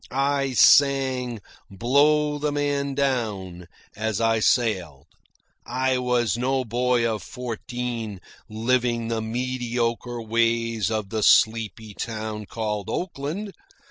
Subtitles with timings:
[0.09, 5.05] I sang "Blow the Man Down" as I sailed.
[5.63, 8.19] I was no boy of fourteen,
[8.49, 13.53] living the mediocre ways of the sleepy town called Oakland.